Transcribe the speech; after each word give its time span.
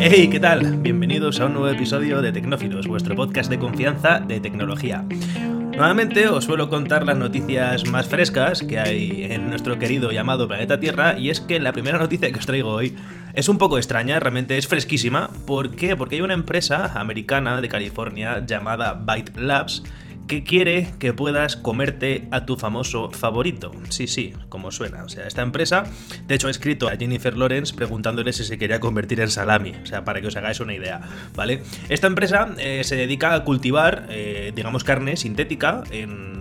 Hey, 0.00 0.28
¿qué 0.30 0.40
tal? 0.40 0.78
Bienvenidos 0.78 1.40
a 1.40 1.46
un 1.46 1.54
nuevo 1.54 1.68
episodio 1.68 2.20
de 2.22 2.32
Tecnófilos, 2.32 2.86
vuestro 2.86 3.14
podcast 3.14 3.48
de 3.48 3.58
confianza 3.58 4.20
de 4.20 4.40
tecnología. 4.40 5.04
Nuevamente 5.76 6.28
os 6.28 6.44
suelo 6.44 6.68
contar 6.68 7.06
las 7.06 7.16
noticias 7.16 7.88
más 7.88 8.08
frescas 8.08 8.62
que 8.62 8.78
hay 8.78 9.24
en 9.30 9.48
nuestro 9.48 9.78
querido 9.78 10.12
llamado 10.12 10.48
planeta 10.48 10.78
Tierra 10.78 11.18
y 11.18 11.30
es 11.30 11.40
que 11.40 11.60
la 11.60 11.72
primera 11.72 11.98
noticia 11.98 12.30
que 12.30 12.38
os 12.38 12.46
traigo 12.46 12.70
hoy 12.70 12.94
es 13.34 13.48
un 13.48 13.58
poco 13.58 13.78
extraña, 13.78 14.20
realmente 14.20 14.58
es 14.58 14.68
fresquísima. 14.68 15.30
¿Por 15.46 15.70
qué? 15.70 15.96
Porque 15.96 16.16
hay 16.16 16.22
una 16.22 16.34
empresa 16.34 17.00
americana 17.00 17.60
de 17.60 17.68
California 17.68 18.44
llamada 18.46 18.92
Byte 18.92 19.36
Labs 19.38 19.82
que 20.32 20.44
quiere 20.44 20.88
que 20.98 21.12
puedas 21.12 21.56
comerte 21.56 22.26
a 22.30 22.46
tu 22.46 22.56
famoso 22.56 23.10
favorito. 23.10 23.70
Sí, 23.90 24.06
sí, 24.06 24.32
como 24.48 24.70
suena. 24.70 25.04
O 25.04 25.10
sea, 25.10 25.26
esta 25.26 25.42
empresa, 25.42 25.84
de 26.26 26.34
hecho, 26.34 26.48
ha 26.48 26.50
escrito 26.50 26.88
a 26.88 26.96
Jennifer 26.96 27.36
Lawrence 27.36 27.74
preguntándole 27.74 28.32
si 28.32 28.42
se 28.44 28.56
quería 28.56 28.80
convertir 28.80 29.20
en 29.20 29.28
salami. 29.28 29.74
O 29.82 29.84
sea, 29.84 30.06
para 30.06 30.22
que 30.22 30.28
os 30.28 30.36
hagáis 30.36 30.60
una 30.60 30.72
idea, 30.72 31.02
¿vale? 31.34 31.62
Esta 31.90 32.06
empresa 32.06 32.48
eh, 32.56 32.82
se 32.82 32.96
dedica 32.96 33.34
a 33.34 33.44
cultivar, 33.44 34.06
eh, 34.08 34.52
digamos, 34.56 34.84
carne 34.84 35.18
sintética 35.18 35.84
en, 35.90 36.32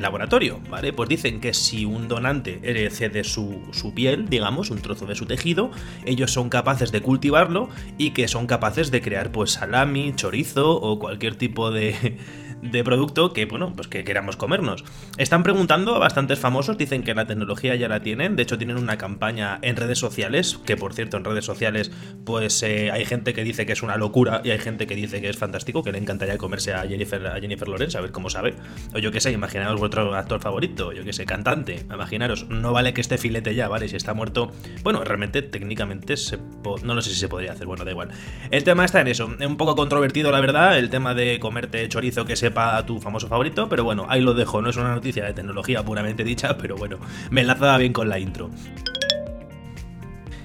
laboratorio, 0.00 0.60
¿vale? 0.68 0.92
Pues 0.92 1.08
dicen 1.08 1.40
que 1.40 1.54
si 1.54 1.84
un 1.84 2.08
donante 2.08 2.60
cede 2.90 3.24
su, 3.24 3.62
su 3.72 3.94
piel, 3.94 4.28
digamos, 4.28 4.70
un 4.70 4.80
trozo 4.80 5.06
de 5.06 5.14
su 5.14 5.24
tejido, 5.24 5.70
ellos 6.04 6.32
son 6.32 6.48
capaces 6.50 6.92
de 6.92 7.00
cultivarlo 7.00 7.68
y 7.96 8.10
que 8.10 8.26
son 8.26 8.46
capaces 8.46 8.90
de 8.90 9.00
crear, 9.00 9.30
pues, 9.32 9.52
salami, 9.52 10.12
chorizo 10.14 10.72
o 10.72 10.98
cualquier 10.98 11.36
tipo 11.36 11.70
de 11.70 12.18
de 12.64 12.82
producto 12.82 13.32
que, 13.32 13.44
bueno, 13.46 13.72
pues 13.74 13.88
que 13.88 14.04
queramos 14.04 14.36
comernos. 14.36 14.84
Están 15.18 15.42
preguntando 15.42 15.94
a 15.94 15.98
bastantes 15.98 16.38
famosos, 16.38 16.78
dicen 16.78 17.02
que 17.02 17.14
la 17.14 17.26
tecnología 17.26 17.74
ya 17.76 17.88
la 17.88 18.00
tienen, 18.00 18.36
de 18.36 18.42
hecho 18.42 18.58
tienen 18.58 18.78
una 18.78 18.98
campaña 18.98 19.58
en 19.62 19.76
redes 19.76 19.98
sociales, 19.98 20.58
que 20.64 20.76
por 20.76 20.94
cierto 20.94 21.16
en 21.16 21.24
redes 21.24 21.44
sociales 21.44 21.92
pues 22.24 22.62
eh, 22.62 22.90
hay 22.90 23.04
gente 23.04 23.34
que 23.34 23.44
dice 23.44 23.66
que 23.66 23.72
es 23.72 23.82
una 23.82 23.96
locura 23.96 24.40
y 24.44 24.50
hay 24.50 24.58
gente 24.58 24.86
que 24.86 24.94
dice 24.94 25.20
que 25.20 25.28
es 25.28 25.36
fantástico, 25.36 25.82
que 25.82 25.92
le 25.92 25.98
encantaría 25.98 26.38
comerse 26.38 26.72
a 26.72 26.86
Jennifer, 26.86 27.26
a 27.26 27.40
Jennifer 27.40 27.68
Lawrence, 27.68 27.96
a 27.98 28.00
ver 28.00 28.12
cómo 28.12 28.30
sabe. 28.30 28.54
O 28.94 28.98
yo 28.98 29.12
qué 29.12 29.20
sé, 29.20 29.30
imaginaros 29.30 29.78
vuestro 29.78 30.14
actor 30.14 30.40
favorito, 30.40 30.92
yo 30.92 31.04
qué 31.04 31.12
sé, 31.12 31.26
cantante, 31.26 31.84
imaginaros, 31.92 32.48
no 32.48 32.72
vale 32.72 32.94
que 32.94 33.00
esté 33.00 33.18
filete 33.18 33.54
ya, 33.54 33.68
¿vale? 33.68 33.88
Si 33.88 33.96
está 33.96 34.14
muerto, 34.14 34.52
bueno, 34.82 35.04
realmente 35.04 35.42
técnicamente 35.42 36.16
se 36.16 36.38
no 36.82 36.94
lo 36.94 37.02
sé 37.02 37.10
si 37.10 37.16
se 37.16 37.28
podría 37.28 37.52
hacer, 37.52 37.66
bueno, 37.66 37.84
da 37.84 37.90
igual. 37.90 38.08
El 38.50 38.64
tema 38.64 38.84
está 38.84 39.00
en 39.00 39.08
eso, 39.08 39.30
es 39.38 39.46
un 39.46 39.56
poco 39.56 39.76
controvertido 39.76 40.30
la 40.30 40.40
verdad, 40.40 40.78
el 40.78 40.90
tema 40.90 41.14
de 41.14 41.38
comerte 41.38 41.86
chorizo 41.88 42.24
que 42.24 42.36
se 42.36 42.50
a 42.56 42.86
tu 42.86 43.00
famoso 43.00 43.28
favorito, 43.28 43.68
pero 43.68 43.84
bueno, 43.84 44.06
ahí 44.08 44.20
lo 44.20 44.34
dejo, 44.34 44.62
no 44.62 44.70
es 44.70 44.76
una 44.76 44.94
noticia 44.94 45.24
de 45.24 45.32
tecnología 45.34 45.84
puramente 45.84 46.24
dicha, 46.24 46.56
pero 46.58 46.76
bueno, 46.76 46.98
me 47.30 47.42
enlazaba 47.42 47.78
bien 47.78 47.92
con 47.92 48.08
la 48.08 48.18
intro. 48.18 48.50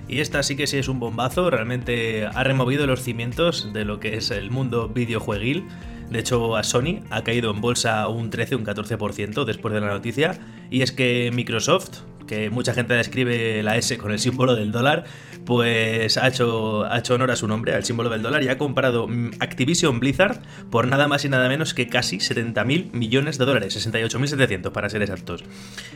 Y 0.10 0.22
esta 0.22 0.42
sí 0.42 0.56
que 0.56 0.66
sí 0.66 0.78
es 0.78 0.88
un 0.88 1.00
bombazo, 1.00 1.52
realmente 1.52 2.26
ha 2.26 2.44
removido 2.44 2.88
los 2.88 3.04
cimientos 3.04 3.72
de 3.74 3.86
lo 3.86 4.00
que 4.00 4.18
es 4.18 4.32
el 4.32 4.50
mundo 4.50 4.90
videojueguil. 4.90 5.68
De 6.10 6.18
hecho, 6.18 6.58
a 6.58 6.64
Sony 6.64 7.02
ha 7.12 7.24
caído 7.24 7.52
en 7.52 7.62
bolsa 7.62 8.08
un 8.08 8.32
13, 8.32 8.56
un 8.56 8.66
14% 8.66 9.46
después 9.46 9.72
de 9.72 9.82
la 9.82 9.90
noticia. 9.90 10.40
Y 10.72 10.82
es 10.82 10.92
que 10.92 11.30
Microsoft, 11.32 12.00
que 12.26 12.50
mucha 12.50 12.74
gente 12.74 12.96
le 12.96 13.02
escribe 13.02 13.62
la 13.62 13.78
S 13.78 13.96
con 14.00 14.12
el 14.12 14.18
símbolo 14.18 14.56
del 14.56 14.72
dólar, 14.72 15.06
pues 15.46 16.18
ha 16.18 16.28
hecho, 16.28 16.86
ha 16.86 17.00
hecho 17.00 17.16
honor 17.16 17.32
a 17.32 17.36
su 17.36 17.48
nombre, 17.48 17.74
al 17.74 17.84
símbolo 17.84 18.10
del 18.10 18.22
dólar, 18.22 18.44
y 18.44 18.50
ha 18.50 18.58
comprado 18.58 19.08
mm, 19.08 19.32
Activision 19.40 20.00
Blizzard 20.00 20.42
por 20.70 20.88
nada 20.88 21.08
más 21.08 21.26
y 21.26 21.30
nada 21.30 21.50
menos 21.50 21.74
que 21.74 21.88
casi 21.88 22.18
70.000 22.18 22.92
millones 22.94 23.38
de 23.38 23.46
dólares, 23.46 23.76
68.700 23.76 24.72
para 24.72 24.90
ser 24.90 25.02
exactos. 25.02 25.44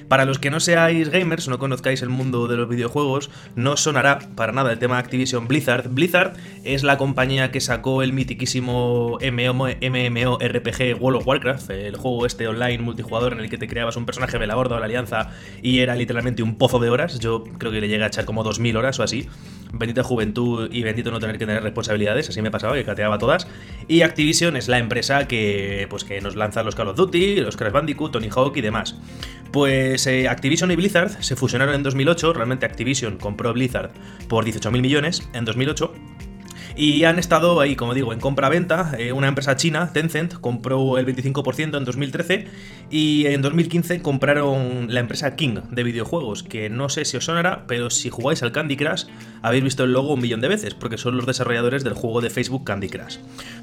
Para 0.08 0.25
los 0.25 0.39
que 0.39 0.49
no 0.49 0.59
seáis 0.59 1.09
gamers, 1.09 1.47
no 1.47 1.59
conozcáis 1.59 2.02
el 2.02 2.09
mundo 2.09 2.47
de 2.47 2.58
los 2.58 2.67
videojuegos, 2.67 3.30
no 3.55 3.77
sonará 3.77 4.19
para 4.36 4.52
nada 4.52 4.71
el 4.71 4.80
tema 4.80 4.97
Activision 4.97 5.47
Blizzard. 5.47 5.89
Blizzard 5.89 6.33
es 6.64 6.83
la 6.83 6.97
compañía 6.97 7.52
que 7.52 7.61
sacó 7.61 8.03
el 8.03 8.14
mitiquísimo 8.14 9.17
MMORPG 9.21 10.99
World 10.99 11.19
of 11.19 11.27
Warcraft, 11.27 11.69
el 11.69 11.95
juego 11.95 12.25
este 12.25 12.47
online 12.47 12.80
multijugador 12.80 13.33
en 13.33 13.39
el 13.39 13.49
que 13.49 13.58
te 13.58 13.67
creabas 13.67 13.95
un 13.98 14.05
personaje 14.05 14.39
de 14.39 14.48
la 14.48 14.58
Horda 14.58 14.77
o 14.77 14.80
la 14.80 14.86
Alianza 14.86 15.30
y 15.61 15.80
era 15.80 15.95
literalmente 15.95 16.43
un 16.43 16.58
pozo 16.58 16.80
de 16.80 16.89
horas. 16.89 17.20
Yo 17.20 17.43
creo 17.58 17.71
que 17.71 17.82
le 17.82 17.87
llega 17.87 18.05
a 18.05 18.08
echar 18.08 18.26
como 18.26 18.43
2.000 18.43 18.77
horas 18.77 18.99
o 18.99 19.03
así 19.03 19.27
bendita 19.73 20.04
juventud 20.04 20.70
y 20.72 20.84
bendito 20.84 21.11
no 21.11 21.20
tener 21.20 21.38
que 21.38 21.45
tener 21.45 21.64
responsabilidades, 21.64 22.30
así 22.30 22.42
me 22.42 22.52
pasaba, 22.52 22.76
que 22.76 22.86
cateaba 22.86 23.17
todas. 23.17 23.48
Y 23.88 24.02
Activision 24.02 24.56
es 24.56 24.67
la 24.67 24.78
empresa 24.78 25.28
que, 25.28 25.88
pues, 25.89 26.04
que 26.04 26.22
nos 26.22 26.36
lanza 26.36 26.64
los 26.64 26.76
Call 26.76 26.89
of 26.89 26.95
Duty, 26.95 27.38
los 27.38 27.58
Crash 27.58 27.73
Bandicoot, 27.73 28.12
Tony 28.12 28.30
Hawk 28.30 28.56
y 28.56 28.62
demás. 28.62 28.95
Pues 29.52 30.08
eh, 30.08 30.28
Activision 30.30 30.72
y 30.72 30.76
Blizzard 30.76 31.22
se 31.23 31.36
fusionaron 31.36 31.76
en 31.76 31.83
2008, 31.83 32.33
realmente 32.33 32.66
Activision 32.66 33.17
compró 33.17 33.54
Blizzard 33.54 33.92
por 34.28 34.45
18.000 34.45 34.82
millones 34.82 35.30
en 35.33 35.45
2008 35.45 35.94
y 36.76 37.04
han 37.04 37.20
estado 37.20 37.60
ahí, 37.60 37.76
como 37.76 37.94
digo, 37.94 38.14
en 38.14 38.20
compra-venta. 38.20 38.94
Eh, 38.98 39.11
una 39.11 39.28
empresa 39.28 39.56
china, 39.56 39.92
Tencent, 39.94 40.34
compró 40.34 40.98
el 40.98 41.06
25% 41.06 41.78
en 41.78 41.86
2013 41.86 42.48
y 42.89 43.28
en 43.28 43.42
2015 43.42 44.02
compraron 44.02 44.94
la 44.94 45.00
empresa 45.00 45.36
King 45.36 45.58
de 45.70 45.83
videojuegos, 45.83 46.44
que 46.44 46.70
no 46.70 46.89
sé 46.89 47.06
si 47.06 47.17
os 47.17 47.26
sonará, 47.26 47.66
pero 47.67 47.89
si 47.89 48.10
jugáis 48.10 48.44
al 48.44 48.52
Candy 48.52 48.76
Crush 48.76 49.06
habéis 49.42 49.64
visto 49.64 49.83
el 49.83 49.94
logo 49.94 50.14
un 50.14 50.22
millón 50.22 50.42
de 50.42 50.48
veces, 50.48 50.73
porque 50.73 50.98
son 50.98 51.17
los 51.17 51.26
desarrolladores 51.26 51.83
del 51.83 51.94
juego 51.94 52.22
de 52.22 52.30
Facebook 52.30 52.64
Candy 52.64 52.89
Crush. 52.89 53.17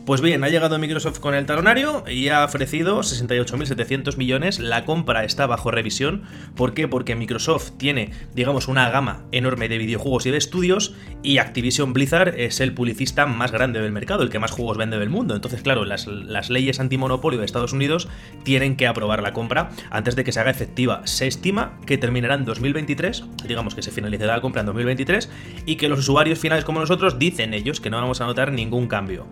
Pues 0.07 0.21
bien, 0.21 0.45
ha 0.45 0.49
llegado 0.49 0.79
Microsoft 0.79 1.19
con 1.19 1.35
el 1.35 1.47
talonario 1.47 2.05
y 2.09 2.29
ha 2.29 2.45
ofrecido 2.45 3.01
68.700 3.01 4.17
millones. 4.17 4.59
La 4.59 4.85
compra 4.85 5.25
está 5.25 5.47
bajo 5.47 5.71
revisión. 5.71 6.23
¿Por 6.55 6.75
qué? 6.75 6.89
Porque 6.89 7.17
Microsoft 7.17 7.73
tiene, 7.79 8.13
digamos, 8.35 8.69
una 8.69 8.91
gama 8.91 9.25
enorme 9.33 9.69
de 9.69 9.79
videojuegos 9.79 10.27
y 10.27 10.31
de 10.31 10.39
estudios 10.39 10.95
y 11.23 11.39
Activision 11.39 11.93
Blizzard 11.93 12.39
es 12.39 12.61
el 12.61 12.75
publicista 12.75 13.00
más 13.27 13.53
grande 13.53 13.81
del 13.81 13.93
mercado, 13.93 14.23
el 14.23 14.31
que 14.31 14.39
más 14.39 14.51
juegos 14.51 14.77
vende 14.77 14.99
del 14.99 15.11
mundo. 15.11 15.35
Entonces, 15.35 15.63
claro, 15.63 15.85
las, 15.85 16.07
las 16.07 16.51
leyes 16.51 16.81
antimonopolio 16.81 17.41
de 17.41 17.47
Estados 17.47 17.73
Unidos 17.73 18.09
tienen 18.43 18.77
que 18.77 18.87
aprobar 18.87 19.23
la 19.23 19.33
compra 19.33 19.71
antes 19.91 20.17
de 20.17 20.25
que 20.25 20.33
se 20.33 20.41
haga 20.41 20.51
efectiva. 20.51 21.03
Se 21.07 21.27
estima 21.27 21.79
que 21.87 21.99
terminará 21.99 22.35
en 22.35 22.45
2023, 22.45 23.25
digamos 23.47 23.75
que 23.75 23.83
se 23.83 23.91
finalizará 23.91 24.37
la 24.37 24.41
compra 24.41 24.61
en 24.61 24.67
2023, 24.67 25.31
y 25.67 25.77
que 25.77 25.89
los 25.89 26.01
usuarios 26.01 26.39
finales 26.39 26.65
como 26.65 26.81
nosotros 26.81 27.19
dicen 27.19 27.55
ellos 27.55 27.81
que 27.81 27.91
no 27.91 28.01
vamos 28.01 28.21
a 28.21 28.27
notar 28.27 28.53
ningún 28.53 28.87
cambio. 28.87 29.27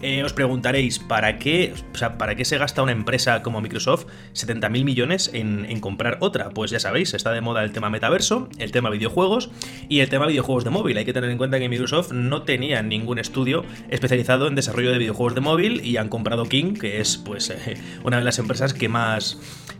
Eh, 0.00 0.22
os 0.22 0.32
preguntaréis, 0.32 1.00
¿para 1.00 1.38
qué, 1.38 1.74
¿para 2.18 2.36
qué 2.36 2.44
se 2.44 2.56
gasta 2.56 2.82
una 2.82 2.92
empresa 2.92 3.42
como 3.42 3.60
Microsoft 3.60 4.06
70.000 4.32 4.84
millones 4.84 5.30
en, 5.34 5.80
comprar 5.80 6.18
otra? 6.20 6.50
Pues 6.50 6.70
ya 6.70 6.78
sabéis, 6.78 7.14
está 7.14 7.32
de 7.32 7.40
moda 7.40 7.64
el 7.64 7.72
tema 7.72 7.90
metaverso, 7.90 8.48
el 8.58 8.70
tema 8.70 8.90
videojuegos 8.90 9.50
y 9.88 9.98
el 9.98 10.08
tema 10.08 10.26
videojuegos 10.26 10.62
de 10.62 10.70
móvil. 10.70 10.98
Hay 10.98 11.04
que 11.04 11.12
tener 11.12 11.30
en 11.30 11.38
cuenta 11.38 11.58
que 11.58 11.68
Microsoft 11.68 12.12
no 12.12 12.42
tenía 12.42 12.80
ningún 12.82 13.18
estudio 13.18 13.64
especializado 13.90 14.46
en 14.46 14.54
desarrollo 14.54 14.92
de 14.92 14.98
videojuegos 14.98 15.34
de 15.34 15.40
móvil 15.40 15.84
y 15.84 15.96
han 15.96 16.08
comprado 16.08 16.44
King, 16.44 16.74
que 16.74 17.00
es 17.00 17.16
pues 17.16 17.52
una 18.04 18.18
de 18.18 18.24
las 18.24 18.38
empresas 18.38 18.74
que 18.74 18.88
más 18.88 19.38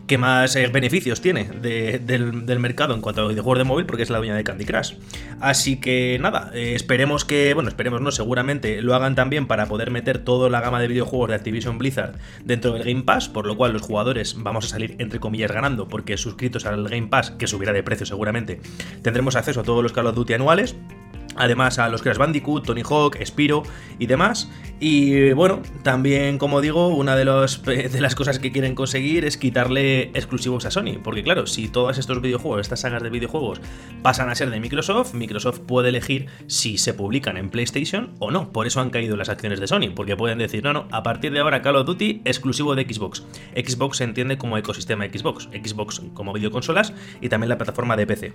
que 0.09 0.19
más 0.19 0.57
eh, 0.57 0.67
beneficios 0.67 1.21
tiene 1.21 1.45
del, 1.45 2.59
mercado 2.59 2.95
en 2.95 3.01
cuanto 3.01 3.23
a 3.23 3.29
videojuegos 3.29 3.59
de 3.59 3.65
móvil, 3.65 3.87
porque 3.87 4.03
es 4.03 4.11
la 4.11 4.19
dueña 4.19 4.35
de 4.35 4.43
Candy 4.43 4.65
Crush. 4.65 4.95
Así 5.41 5.77
que 5.77 6.19
nada, 6.21 6.51
esperemos 6.55 7.25
que, 7.25 7.55
bueno, 7.55 7.69
esperemos 7.69 8.01
no, 8.01 8.11
seguramente 8.11 8.83
lo 8.83 8.97
hagan 8.97 9.15
también 9.15 9.47
para 9.47 9.67
poder 9.67 9.93
meter 9.93 10.19
toda 10.19 10.51
la 10.51 10.61
gama 10.61 10.81
de 10.81 10.89
videojuegos 10.89 11.29
de 11.29 11.37
Activision 11.37 11.79
Blizzard 11.79 12.17
dentro 12.45 12.73
del 12.73 12.83
Game 12.83 13.03
Pass, 13.03 13.29
por 13.29 13.47
lo 13.47 13.57
cual 13.57 13.73
los 13.73 13.83
jugadores 13.83 14.35
vamos 14.39 14.67
a 14.67 14.69
salir 14.69 14.97
entre 14.99 15.21
comillas 15.21 15.53
ganando 15.53 15.87
porque 15.89 16.17
suscritos 16.17 16.67
al 16.67 16.89
Game 16.89 17.07
Pass, 17.07 17.31
que 17.31 17.47
subirá 17.47 17.73
de 17.73 17.85
precio 17.85 18.07
seguramente, 18.07 18.61
tendremos 19.03 19.37
acceso 19.37 19.61
a 19.61 19.63
todos 19.63 19.83
los 19.83 19.93
Call 19.93 20.07
of 20.07 20.17
Duty 20.17 20.33
anuales 20.35 20.75
Además 21.39 21.79
a 21.79 21.89
los 21.89 22.03
Crash 22.03 22.19
Bandicoot, 22.19 22.67
Tony 22.67 22.83
Hawk, 22.89 23.17
Spiro 23.25 23.63
y 23.99 24.07
demás. 24.07 24.51
Y 24.81 25.33
bueno, 25.33 25.63
también 25.83 26.39
como 26.39 26.61
digo, 26.61 26.89
una 26.89 27.17
de, 27.17 27.25
de 27.93 28.01
las 28.01 28.15
cosas 28.15 28.39
que 28.39 28.53
quieren 28.53 28.75
conseguir 28.75 29.25
es 29.25 29.37
quitarle 29.37 30.11
exclusivos 30.15 30.65
a 30.67 30.71
Sony. 30.71 30.99
Porque 31.03 31.23
claro, 31.23 31.47
si 31.47 31.69
todos 31.69 31.99
estos 31.99 32.21
videojuegos, 32.21 32.61
estas 32.61 32.81
sagas 32.81 33.03
de 33.03 33.11
videojuegos 33.11 33.61
pasan 34.03 34.29
a 34.31 34.35
ser 34.35 34.51
de 34.51 34.61
Microsoft, 34.61 35.15
Microsoft 35.15 35.61
puede 35.61 35.89
elegir 35.89 36.27
si 36.47 36.79
se 36.79 36.95
publican 36.95 37.37
en 37.37 37.51
PlayStation 37.51 38.15
o 38.19 38.31
no. 38.31 38.53
Por 38.53 38.67
eso 38.67 38.81
han 38.81 38.91
caído 38.91 39.17
las 39.17 39.29
acciones 39.29 39.61
de 39.61 39.67
Sony. 39.67 39.91
Porque 39.95 40.17
pueden 40.17 40.39
decir, 40.39 40.63
no, 40.63 40.73
no, 40.73 40.87
a 40.93 41.03
partir 41.03 41.33
de 41.33 41.41
ahora 41.41 41.63
Call 41.63 41.77
of 41.77 41.87
Duty 41.87 42.23
exclusivo 42.25 42.75
de 42.75 42.83
Xbox. 42.83 43.25
Xbox 43.55 43.99
se 43.99 44.05
entiende 44.05 44.39
como 44.39 44.59
ecosistema 44.59 45.07
Xbox. 45.07 45.49
Xbox 45.53 46.03
como 46.15 46.33
videoconsolas 46.33 46.93
y 47.21 47.29
también 47.29 47.49
la 47.49 47.59
plataforma 47.59 47.97
de 47.97 48.07
PC. 48.07 48.33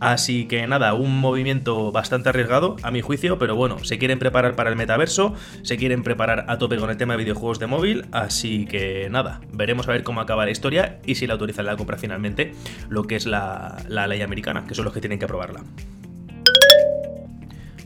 Así 0.00 0.46
que 0.46 0.66
nada, 0.66 0.94
un 0.94 1.18
movimiento 1.18 1.92
bastante 1.92 2.28
arriesgado, 2.28 2.41
a 2.82 2.90
mi 2.90 3.00
juicio, 3.00 3.38
pero 3.38 3.56
bueno, 3.56 3.82
se 3.84 3.98
quieren 3.98 4.18
preparar 4.18 4.54
para 4.56 4.70
el 4.70 4.76
metaverso, 4.76 5.34
se 5.62 5.76
quieren 5.76 6.02
preparar 6.02 6.46
a 6.48 6.58
tope 6.58 6.76
con 6.76 6.90
el 6.90 6.96
tema 6.96 7.14
de 7.14 7.18
videojuegos 7.18 7.58
de 7.58 7.66
móvil, 7.66 8.06
así 8.12 8.66
que 8.66 9.08
nada, 9.10 9.40
veremos 9.52 9.88
a 9.88 9.92
ver 9.92 10.02
cómo 10.02 10.20
acaba 10.20 10.44
la 10.44 10.50
historia 10.50 11.00
y 11.04 11.14
si 11.14 11.26
la 11.26 11.34
autorizan 11.34 11.66
la 11.66 11.76
compra 11.76 11.96
finalmente, 11.96 12.52
lo 12.88 13.04
que 13.04 13.16
es 13.16 13.26
la, 13.26 13.82
la 13.88 14.06
ley 14.06 14.22
americana, 14.22 14.64
que 14.66 14.74
son 14.74 14.84
los 14.84 14.94
que 14.94 15.00
tienen 15.00 15.18
que 15.18 15.24
aprobarla. 15.24 15.62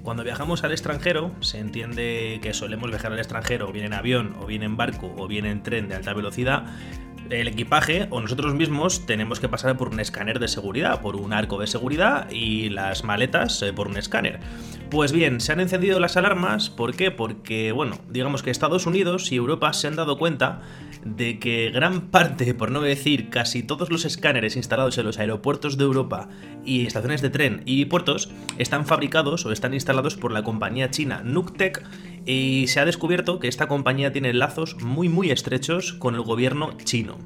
Cuando 0.03 0.23
viajamos 0.23 0.63
al 0.63 0.71
extranjero, 0.71 1.33
se 1.41 1.59
entiende 1.59 2.39
que 2.41 2.55
solemos 2.55 2.91
viajar 2.91 3.13
al 3.13 3.19
extranjero 3.19 3.69
o 3.69 3.73
bien 3.73 3.87
en 3.87 3.93
avión, 3.93 4.37
o 4.41 4.47
bien 4.47 4.63
en 4.63 4.77
barco, 4.77 5.13
o 5.19 5.27
bien 5.27 5.47
en 5.47 5.65
tren 5.65 5.89
de 5.89 5.97
alta 5.97 6.15
velocidad, 6.15 6.67
el 7.31 7.49
equipaje 7.49 8.07
o 8.11 8.21
nosotros 8.21 8.55
mismos 8.55 9.07
tenemos 9.07 9.41
que 9.41 9.49
pasar 9.49 9.77
por 9.77 9.89
un 9.89 10.01
escáner 10.01 10.39
de 10.39 10.49
seguridad, 10.49 11.01
por 11.01 11.17
un 11.17 11.33
arco 11.33 11.59
de 11.59 11.67
seguridad 11.67 12.31
y 12.31 12.69
las 12.69 13.05
maletas 13.05 13.63
eh, 13.63 13.73
por 13.73 13.89
un 13.89 13.97
escáner. 13.97 14.41
Pues 14.91 15.13
bien, 15.13 15.41
se 15.41 15.53
han 15.53 15.61
encendido 15.61 15.99
las 15.99 16.17
alarmas, 16.17 16.71
¿por 16.71 16.95
qué? 16.95 17.11
Porque, 17.11 17.73
bueno, 17.73 17.99
digamos 18.09 18.43
que 18.43 18.51
Estados 18.51 18.87
Unidos 18.87 19.33
y 19.33 19.37
Europa 19.37 19.73
se 19.73 19.89
han 19.89 19.97
dado 19.97 20.17
cuenta 20.17 20.63
de 21.05 21.39
que 21.39 21.71
gran 21.71 22.01
parte, 22.11 22.55
por 22.55 22.71
no 22.71 22.81
decir 22.81 23.29
casi 23.29 23.63
todos 23.63 23.91
los 23.91 24.05
escáneres 24.05 24.57
instalados 24.57 24.97
en 24.99 25.07
los 25.07 25.19
aeropuertos 25.19 25.77
de 25.77 25.85
Europa 25.85 26.29
y 26.65 26.87
estaciones 26.87 27.23
de 27.23 27.31
tren 27.31 27.63
y 27.67 27.85
puertos 27.87 28.31
están 28.59 28.87
fabricados 28.87 29.45
o 29.47 29.53
están 29.53 29.75
instalados 29.75 30.17
por 30.17 30.33
la 30.33 30.43
compañía 30.43 30.91
china 30.91 31.23
Nuctec 31.25 31.83
y 32.27 32.67
se 32.67 32.81
ha 32.81 32.85
descubierto 32.85 33.39
que 33.39 33.49
esta 33.49 33.69
compañía 33.69 34.13
tiene 34.13 34.35
lazos 34.35 34.77
muy 34.83 35.09
muy 35.09 35.31
estrechos 35.31 35.93
con 35.95 36.15
el 36.15 36.23
gobierno 36.23 36.77
chino. 36.85 37.17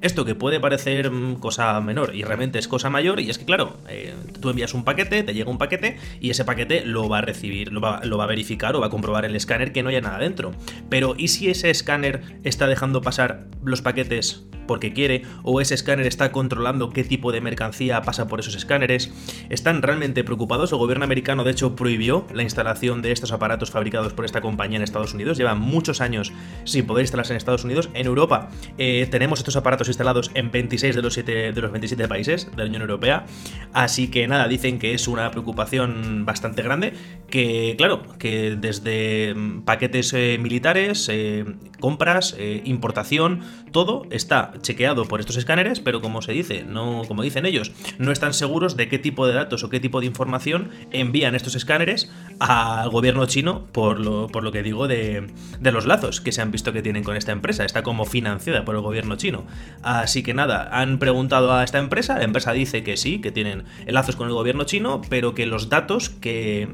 Esto 0.00 0.24
que 0.24 0.34
puede 0.34 0.60
parecer 0.60 1.10
mm, 1.10 1.36
cosa 1.36 1.78
menor 1.80 2.14
y 2.14 2.22
realmente 2.22 2.58
es 2.58 2.68
cosa 2.68 2.88
mayor, 2.88 3.20
y 3.20 3.28
es 3.28 3.38
que, 3.38 3.44
claro, 3.44 3.76
eh, 3.88 4.14
tú 4.40 4.48
envías 4.48 4.72
un 4.72 4.84
paquete, 4.84 5.22
te 5.22 5.34
llega 5.34 5.50
un 5.50 5.58
paquete 5.58 5.98
y 6.20 6.30
ese 6.30 6.44
paquete 6.44 6.84
lo 6.86 7.08
va 7.08 7.18
a 7.18 7.20
recibir, 7.20 7.72
lo 7.72 7.80
va, 7.80 8.00
lo 8.04 8.16
va, 8.16 8.24
a 8.24 8.26
verificar 8.26 8.74
o 8.76 8.80
va 8.80 8.86
a 8.86 8.90
comprobar 8.90 9.26
el 9.26 9.36
escáner 9.36 9.72
que 9.72 9.82
no 9.82 9.90
haya 9.90 10.00
nada 10.00 10.18
dentro. 10.18 10.52
Pero, 10.88 11.14
¿y 11.18 11.28
si 11.28 11.50
ese 11.50 11.68
escáner 11.68 12.22
está 12.44 12.66
dejando 12.66 13.02
pasar 13.02 13.46
los 13.62 13.82
paquetes 13.82 14.46
porque 14.70 14.92
quiere, 14.92 15.22
o 15.42 15.60
ese 15.60 15.74
escáner 15.74 16.06
está 16.06 16.30
controlando 16.30 16.90
qué 16.90 17.02
tipo 17.02 17.32
de 17.32 17.40
mercancía 17.40 18.02
pasa 18.02 18.28
por 18.28 18.38
esos 18.38 18.54
escáneres. 18.54 19.12
Están 19.48 19.82
realmente 19.82 20.22
preocupados. 20.22 20.70
El 20.70 20.78
gobierno 20.78 21.04
americano, 21.04 21.42
de 21.42 21.50
hecho, 21.50 21.74
prohibió 21.74 22.24
la 22.32 22.44
instalación 22.44 23.02
de 23.02 23.10
estos 23.10 23.32
aparatos 23.32 23.72
fabricados 23.72 24.12
por 24.12 24.24
esta 24.24 24.40
compañía 24.40 24.76
en 24.76 24.84
Estados 24.84 25.12
Unidos. 25.12 25.36
Llevan 25.36 25.58
muchos 25.58 26.00
años 26.00 26.32
sin 26.62 26.86
poder 26.86 27.02
instalarse 27.02 27.32
en 27.32 27.38
Estados 27.38 27.64
Unidos. 27.64 27.90
En 27.94 28.06
Europa 28.06 28.50
eh, 28.78 29.08
tenemos 29.10 29.40
estos 29.40 29.56
aparatos 29.56 29.88
instalados 29.88 30.30
en 30.34 30.52
26 30.52 30.94
de 30.94 31.02
los, 31.02 31.14
7, 31.14 31.52
de 31.52 31.60
los 31.60 31.72
27 31.72 32.06
países 32.06 32.48
de 32.48 32.56
la 32.56 32.66
Unión 32.66 32.82
Europea. 32.82 33.26
Así 33.72 34.06
que 34.06 34.28
nada, 34.28 34.46
dicen 34.46 34.78
que 34.78 34.94
es 34.94 35.08
una 35.08 35.32
preocupación 35.32 36.24
bastante 36.24 36.62
grande. 36.62 36.92
Que, 37.28 37.74
claro, 37.76 38.02
que 38.20 38.54
desde 38.56 39.34
mm, 39.34 39.62
paquetes 39.62 40.12
eh, 40.12 40.38
militares, 40.40 41.08
eh, 41.10 41.44
compras, 41.80 42.36
importación, 42.64 43.40
todo 43.70 44.06
está 44.10 44.52
chequeado 44.62 45.06
por 45.06 45.20
estos 45.20 45.36
escáneres, 45.36 45.80
pero 45.80 46.00
como 46.00 46.22
se 46.22 46.32
dice, 46.32 46.64
no, 46.64 47.02
como 47.06 47.22
dicen 47.22 47.46
ellos, 47.46 47.72
no 47.98 48.12
están 48.12 48.34
seguros 48.34 48.76
de 48.76 48.88
qué 48.88 48.98
tipo 48.98 49.26
de 49.26 49.34
datos 49.34 49.62
o 49.64 49.70
qué 49.70 49.80
tipo 49.80 50.00
de 50.00 50.06
información 50.06 50.70
envían 50.90 51.34
estos 51.34 51.54
escáneres 51.54 52.10
al 52.38 52.90
gobierno 52.90 53.26
chino, 53.26 53.66
por 53.72 54.00
lo, 54.00 54.28
por 54.28 54.42
lo 54.42 54.52
que 54.52 54.62
digo 54.62 54.88
de, 54.88 55.28
de 55.60 55.72
los 55.72 55.86
lazos 55.86 56.20
que 56.20 56.32
se 56.32 56.42
han 56.42 56.50
visto 56.50 56.72
que 56.72 56.82
tienen 56.82 57.04
con 57.04 57.16
esta 57.16 57.32
empresa. 57.32 57.64
Está 57.64 57.82
como 57.82 58.04
financiada 58.04 58.64
por 58.64 58.74
el 58.74 58.80
gobierno 58.80 59.16
chino. 59.16 59.44
Así 59.82 60.22
que 60.22 60.34
nada, 60.34 60.68
han 60.72 60.98
preguntado 60.98 61.52
a 61.52 61.64
esta 61.64 61.78
empresa, 61.78 62.18
la 62.18 62.24
empresa 62.24 62.52
dice 62.52 62.82
que 62.82 62.96
sí, 62.96 63.20
que 63.20 63.32
tienen 63.32 63.64
lazos 63.86 64.16
con 64.16 64.28
el 64.28 64.34
gobierno 64.34 64.64
chino, 64.64 65.00
pero 65.08 65.34
que 65.34 65.46
los 65.46 65.68
datos 65.68 66.10
que 66.10 66.68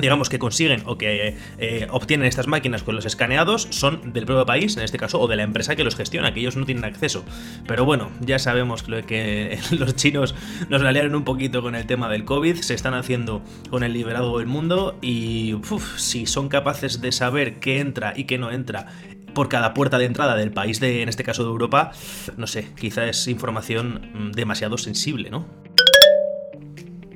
digamos 0.00 0.28
que 0.28 0.38
consiguen 0.38 0.82
o 0.86 0.98
que 0.98 1.36
eh, 1.58 1.86
obtienen 1.90 2.26
estas 2.26 2.46
máquinas 2.46 2.82
con 2.82 2.94
los 2.94 3.04
escaneados 3.04 3.68
son 3.70 4.12
del 4.12 4.26
propio 4.26 4.46
país, 4.46 4.76
en 4.76 4.82
este 4.82 4.98
caso, 4.98 5.20
o 5.20 5.28
de 5.28 5.36
la 5.36 5.42
empresa 5.42 5.76
que 5.76 5.84
los 5.84 5.96
gestiona, 5.96 6.32
que 6.34 6.40
ellos 6.40 6.56
no 6.56 6.64
tienen 6.66 6.84
acceso. 6.84 7.24
Pero 7.66 7.84
bueno, 7.84 8.10
ya 8.20 8.38
sabemos 8.38 8.82
que 8.82 9.58
los 9.70 9.96
chinos 9.96 10.34
nos 10.68 10.82
aliaron 10.82 11.14
un 11.14 11.24
poquito 11.24 11.62
con 11.62 11.74
el 11.74 11.86
tema 11.86 12.08
del 12.08 12.24
COVID, 12.24 12.56
se 12.56 12.74
están 12.74 12.94
haciendo 12.94 13.42
con 13.70 13.82
el 13.82 13.92
liberado 13.92 14.38
del 14.38 14.46
mundo 14.46 14.98
y 15.00 15.54
si 15.96 16.26
son 16.26 16.48
capaces 16.48 17.00
de 17.00 17.12
saber 17.12 17.60
qué 17.60 17.80
entra 17.80 18.12
y 18.16 18.24
qué 18.24 18.38
no 18.38 18.50
entra 18.50 18.86
por 19.34 19.48
cada 19.48 19.74
puerta 19.74 19.98
de 19.98 20.06
entrada 20.06 20.36
del 20.36 20.52
país 20.52 20.80
de, 20.80 21.02
en 21.02 21.08
este 21.08 21.24
caso 21.24 21.42
de 21.42 21.50
Europa, 21.50 21.90
no 22.36 22.46
sé, 22.46 22.68
quizá 22.78 23.06
es 23.06 23.26
información 23.28 24.10
mm, 24.14 24.32
demasiado 24.32 24.78
sensible, 24.78 25.28
¿no? 25.28 25.46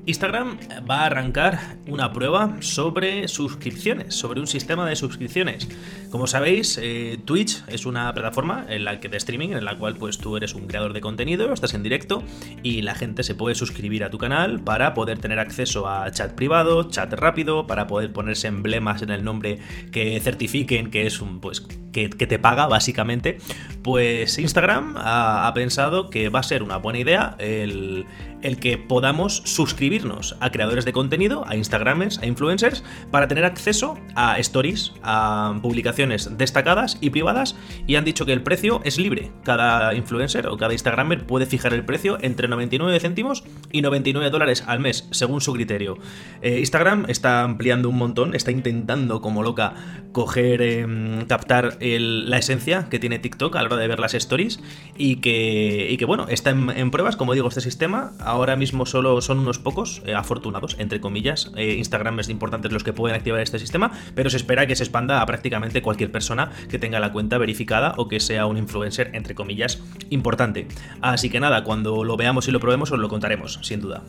Instagram 0.09 0.57
va 0.91 1.03
a 1.03 1.07
arrancar 1.07 1.77
una 1.87 2.11
prueba 2.15 2.57
sobre 2.61 3.29
suscripciones, 3.29 4.15
sobre 4.15 4.41
un 4.41 4.47
sistema 4.47 4.89
de 4.89 4.97
suscripciones. 4.97 5.69
Como 6.11 6.27
sabéis, 6.27 6.81
eh, 6.83 7.19
Twitch 7.27 7.63
es 7.69 7.85
una 7.85 8.15
plataforma 8.15 8.65
en 8.71 8.85
la 8.85 9.01
que 9.01 9.11
de 9.11 9.19
streaming 9.19 9.51
en 9.51 9.67
la 9.67 9.77
cual 9.77 9.97
pues 9.97 10.17
tú 10.17 10.39
eres 10.39 10.55
un 10.55 10.67
creador 10.67 10.95
de 10.95 11.03
contenido, 11.03 11.53
estás 11.53 11.75
en 11.75 11.83
directo 11.83 12.23
y 12.63 12.81
la 12.81 12.95
gente 12.95 13.23
se 13.23 13.35
puede 13.35 13.55
suscribir 13.55 14.03
a 14.03 14.09
tu 14.09 14.17
canal 14.17 14.61
para 14.61 14.95
poder 14.95 15.19
tener 15.19 15.41
acceso 15.41 15.87
a 15.87 16.11
chat 16.11 16.33
privado, 16.33 16.85
chat 16.85 17.13
rápido, 17.13 17.67
para 17.67 17.87
poder 17.87 18.11
ponerse 18.11 18.49
emblemas 18.49 19.03
en 19.03 19.11
el 19.11 19.23
nombre 19.23 19.59
que 19.93 20.19
certifiquen 20.21 20.91
que 20.91 21.07
es 21.07 21.21
un 21.21 21.41
pues 21.41 21.67
que, 21.93 22.09
te 22.09 22.39
paga 22.39 22.67
básicamente. 22.67 23.39
Pues 23.83 24.39
Instagram 24.39 24.95
ha, 24.97 25.51
pensado 25.55 26.11
que 26.11 26.29
va 26.29 26.41
a 26.41 26.43
ser 26.43 26.63
una 26.63 26.77
buena 26.77 26.99
idea 27.01 27.37
el, 27.39 28.07
el 28.43 28.59
que 28.59 28.79
podamos 28.79 29.43
a 30.41 30.51
creadores 30.51 30.85
de 30.85 30.93
contenido, 30.93 31.45
a 31.47 31.57
Instagramers, 31.57 32.19
a 32.19 32.27
influencers, 32.27 32.85
para 33.11 33.29
tener 33.29 33.45
acceso 33.45 33.99
a 34.15 34.39
stories, 34.39 34.93
a 35.03 35.59
publicaciones 35.63 36.37
destacadas 36.37 36.99
y 37.01 37.11
privadas, 37.11 37.57
y 37.87 37.97
han 37.97 38.05
dicho 38.05 38.27
que 38.27 38.33
el 38.33 38.43
precio 38.43 38.81
es 38.85 38.99
libre. 38.99 39.33
Cada 39.45 39.95
influencer 39.95 40.47
o 40.47 40.57
cada 40.57 40.73
Instagramer 40.73 41.27
puede 41.27 41.47
fijar 41.47 41.75
el 41.75 41.85
precio 41.85 42.19
entre 42.21 42.49
99 42.49 43.01
céntimos 43.01 43.45
y 43.73 43.83
99 43.83 44.31
dólares 44.31 44.65
al 44.67 44.81
mes, 44.81 45.09
según 45.11 45.41
su 45.41 45.53
criterio. 45.53 45.99
Eh, 46.43 46.61
Instagram 46.61 47.07
está 47.09 47.43
ampliando 47.43 47.89
un 47.89 47.97
montón, 47.97 48.35
está 48.35 48.51
intentando 48.51 49.21
como 49.21 49.43
loca 49.43 49.75
coger, 50.13 50.63
em, 50.63 51.27
captar 51.27 51.79
la 51.81 52.39
esencia 52.39 52.89
que 52.89 52.99
tiene 52.99 53.19
TikTok 53.19 53.57
a 53.57 53.63
la 53.63 53.67
hora 53.67 53.77
de 53.77 53.89
ver 53.89 54.01
las 54.01 54.15
stories, 54.15 54.61
y 54.97 55.17
que 55.17 56.05
bueno, 56.07 56.27
está 56.29 56.51
en 56.51 56.91
pruebas, 56.91 57.17
como 57.17 57.35
digo, 57.35 57.49
este 57.49 57.61
sistema 57.61 58.13
ahora 58.21 58.57
mismo 58.57 58.87
solo 58.87 59.21
son 59.21 59.39
unos 59.39 59.59
pocos 59.59 59.88
eh, 60.05 60.15
afortunados, 60.15 60.77
entre 60.79 61.01
comillas. 61.01 61.51
Eh, 61.57 61.75
Instagram 61.75 62.21
es 62.21 62.29
importante 62.29 62.69
los 62.69 62.85
que 62.85 62.93
pueden 62.93 63.17
activar 63.17 63.41
este 63.41 63.59
sistema, 63.59 63.93
pero 64.15 64.31
se 64.31 64.37
espera 64.37 64.67
que 64.67 64.77
se 64.77 64.85
expanda 64.85 65.21
a 65.21 65.27
prácticamente 65.27 65.83
cualquier 65.83 66.13
persona 66.13 66.51
que 66.71 66.79
tenga 66.79 67.01
la 67.01 67.13
cuenta 67.13 67.39
verificada 67.39 67.95
o 67.97 68.09
que 68.09 68.21
sea 68.21 68.47
un 68.47 68.57
influencer, 68.57 69.11
entre 69.15 69.35
comillas, 69.35 69.83
importante. 70.11 70.67
Así 71.01 71.31
que 71.31 71.41
nada, 71.41 71.65
cuando 71.65 72.05
lo 72.05 72.17
veamos 72.17 72.49
y 72.49 72.51
lo 72.51 72.61
probemos 72.61 72.93
os 72.93 72.99
lo 72.99 73.09
contaremos, 73.09 73.59
sin 73.63 73.81
duda. 73.81 74.03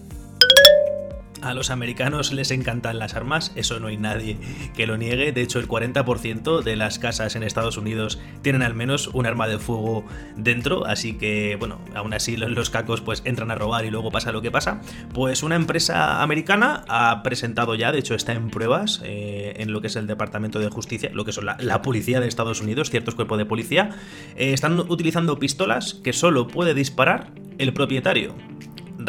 A 1.41 1.53
los 1.53 1.69
americanos 1.69 2.33
les 2.33 2.51
encantan 2.51 2.99
las 2.99 3.15
armas, 3.15 3.53
eso 3.55 3.79
no 3.79 3.87
hay 3.87 3.97
nadie 3.97 4.37
que 4.75 4.85
lo 4.85 4.97
niegue. 4.97 5.31
De 5.31 5.41
hecho, 5.41 5.59
el 5.59 5.67
40% 5.67 6.63
de 6.63 6.75
las 6.75 6.99
casas 6.99 7.35
en 7.35 7.43
Estados 7.43 7.77
Unidos 7.77 8.19
tienen 8.41 8.61
al 8.61 8.75
menos 8.75 9.07
un 9.07 9.25
arma 9.25 9.47
de 9.47 9.57
fuego 9.57 10.05
dentro, 10.35 10.85
así 10.85 11.13
que, 11.13 11.55
bueno, 11.57 11.79
aún 11.95 12.13
así 12.13 12.35
los 12.35 12.69
cacos 12.69 13.01
pues 13.01 13.21
entran 13.25 13.51
a 13.51 13.55
robar 13.55 13.85
y 13.85 13.89
luego 13.89 14.11
pasa 14.11 14.31
lo 14.31 14.41
que 14.41 14.51
pasa. 14.51 14.81
Pues 15.13 15.41
una 15.41 15.55
empresa 15.55 16.21
americana 16.21 16.83
ha 16.89 17.23
presentado 17.23 17.75
ya, 17.75 17.91
de 17.91 17.99
hecho 17.99 18.15
está 18.15 18.33
en 18.33 18.49
pruebas 18.49 19.01
eh, 19.05 19.53
en 19.57 19.71
lo 19.71 19.79
que 19.79 19.87
es 19.87 19.95
el 19.95 20.07
Departamento 20.07 20.59
de 20.59 20.69
Justicia, 20.69 21.09
lo 21.13 21.23
que 21.23 21.31
es 21.31 21.39
la, 21.41 21.81
policía 21.81 22.19
de 22.19 22.27
Estados 22.27 22.61
Unidos, 22.61 22.89
ciertos 22.89 23.15
cuerpos 23.15 23.37
de 23.37 23.45
policía, 23.45 23.91
eh, 24.35 24.51
están 24.51 24.77
utilizando 24.79 25.39
pistolas 25.39 25.93
que 25.93 26.11
solo 26.11 26.47
puede 26.47 26.73
disparar 26.73 27.31
el 27.57 27.73
propietario 27.73 28.35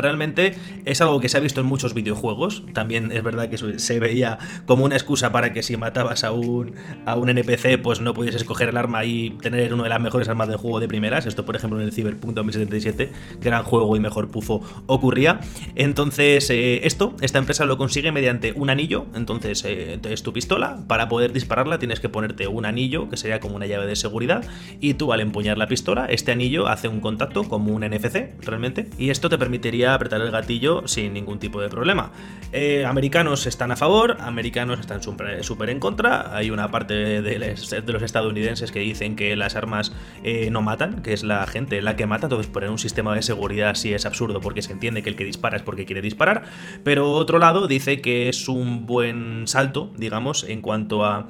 realmente 0.00 0.54
es 0.84 1.00
algo 1.00 1.20
que 1.20 1.28
se 1.28 1.36
ha 1.36 1.40
visto 1.40 1.60
en 1.60 1.66
muchos 1.66 1.94
videojuegos. 1.94 2.64
También 2.72 3.12
es 3.12 3.22
verdad 3.22 3.48
que 3.48 3.58
se 3.78 4.00
veía 4.00 4.38
como 4.66 4.84
una 4.84 4.96
excusa 4.96 5.32
para 5.32 5.52
que 5.52 5.62
si 5.62 5.76
matabas 5.76 6.24
a 6.24 6.32
un, 6.32 6.74
a 7.06 7.16
un 7.16 7.28
NPC, 7.28 7.80
pues 7.82 8.00
no 8.00 8.14
pudiese 8.14 8.38
escoger 8.38 8.70
el 8.70 8.76
arma 8.76 9.04
y 9.04 9.30
tener 9.42 9.72
una 9.74 9.84
de 9.84 9.88
las 9.88 10.00
mejores 10.00 10.28
armas 10.28 10.48
del 10.48 10.56
juego 10.56 10.80
de 10.80 10.88
primeras. 10.88 11.26
Esto, 11.26 11.44
por 11.44 11.56
ejemplo, 11.56 11.80
en 11.80 11.86
el 11.86 11.92
Cyberpunk 11.92 12.34
2077, 12.34 13.12
gran 13.40 13.64
juego 13.64 13.96
y 13.96 14.00
mejor 14.00 14.30
pufo, 14.30 14.62
ocurría. 14.86 15.40
Entonces, 15.74 16.50
eh, 16.50 16.86
esto, 16.86 17.14
esta 17.20 17.38
empresa 17.38 17.64
lo 17.64 17.76
consigue 17.76 18.12
mediante 18.12 18.52
un 18.52 18.70
anillo. 18.70 19.06
Entonces, 19.14 19.64
eh, 19.64 19.98
es 20.08 20.22
tu 20.22 20.32
pistola. 20.32 20.80
Para 20.86 21.08
poder 21.08 21.32
dispararla 21.32 21.78
tienes 21.78 22.00
que 22.00 22.08
ponerte 22.08 22.46
un 22.46 22.64
anillo, 22.64 23.08
que 23.08 23.16
sería 23.16 23.40
como 23.40 23.56
una 23.56 23.66
llave 23.66 23.86
de 23.86 23.96
seguridad. 23.96 24.44
Y 24.80 24.94
tú, 24.94 25.12
al 25.12 25.20
empuñar 25.20 25.58
la 25.58 25.66
pistola, 25.66 26.06
este 26.06 26.32
anillo 26.32 26.68
hace 26.68 26.88
un 26.88 27.00
contacto 27.00 27.44
como 27.44 27.72
un 27.72 27.82
NFC, 27.82 28.34
realmente. 28.40 28.88
Y 28.98 29.10
esto 29.10 29.28
te 29.28 29.38
permitiría 29.38 29.89
apretar 29.94 30.20
el 30.20 30.30
gatillo 30.30 30.86
sin 30.86 31.12
ningún 31.12 31.38
tipo 31.38 31.60
de 31.60 31.68
problema. 31.68 32.12
Eh, 32.52 32.84
americanos 32.84 33.46
están 33.46 33.70
a 33.70 33.76
favor, 33.76 34.16
americanos 34.20 34.80
están 34.80 35.02
súper 35.02 35.70
en 35.70 35.78
contra. 35.78 36.34
Hay 36.36 36.50
una 36.50 36.70
parte 36.70 37.22
de, 37.22 37.56
los 37.86 38.02
estadounidenses 38.02 38.72
que 38.72 38.80
dicen 38.80 39.14
que 39.14 39.36
las 39.36 39.54
armas 39.54 39.92
eh, 40.24 40.50
no 40.50 40.60
matan, 40.60 41.02
que 41.02 41.12
es 41.12 41.22
la 41.22 41.46
gente 41.46 41.80
la 41.80 41.94
que 41.94 42.06
mata, 42.06 42.26
entonces 42.26 42.48
poner 42.48 42.70
un 42.70 42.78
sistema 42.78 43.14
de 43.14 43.22
seguridad 43.22 43.74
sí 43.74 43.94
es 43.94 44.04
absurdo 44.04 44.40
porque 44.40 44.62
se 44.62 44.72
entiende 44.72 45.02
que 45.02 45.10
el 45.10 45.16
que 45.16 45.24
dispara 45.24 45.56
es 45.56 45.62
porque 45.62 45.86
quiere 45.86 46.02
disparar. 46.02 46.42
Pero 46.82 47.12
otro 47.12 47.38
lado 47.38 47.68
dice 47.68 48.00
que 48.00 48.28
es 48.28 48.48
un 48.48 48.86
buen 48.86 49.46
salto, 49.46 49.92
digamos, 49.96 50.44
en 50.44 50.60
cuanto 50.60 51.04
a, 51.04 51.28